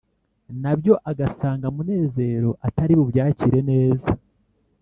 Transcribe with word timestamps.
na 0.61 0.73
byo 0.79 0.93
agasanga 1.11 1.65
munezero 1.75 2.49
atari 2.67 2.93
bubyakire 2.99 3.59
neza. 3.69 4.09